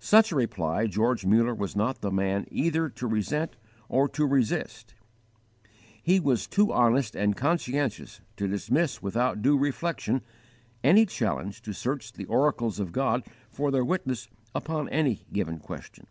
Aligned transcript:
"_Such 0.02 0.32
a 0.32 0.36
reply 0.36 0.86
George 0.86 1.26
Muller 1.26 1.54
was 1.54 1.76
not 1.76 2.00
the 2.00 2.10
man 2.10 2.46
either 2.50 2.88
to 2.88 3.06
resent 3.06 3.56
or 3.90 4.08
to 4.08 4.24
resist. 4.24 4.94
He 6.02 6.18
was 6.18 6.46
too 6.46 6.72
honest 6.72 7.14
and 7.14 7.36
conscientious 7.36 8.22
to 8.38 8.48
dismiss 8.48 9.02
without 9.02 9.42
due 9.42 9.58
reflection 9.58 10.22
any 10.82 11.04
challenge 11.04 11.60
to 11.60 11.74
search 11.74 12.10
the 12.14 12.24
oracles 12.24 12.78
of 12.80 12.90
God 12.90 13.22
for 13.50 13.70
their 13.70 13.84
witness 13.84 14.30
upon 14.54 14.88
any 14.88 15.26
given 15.30 15.58
question. 15.58 16.06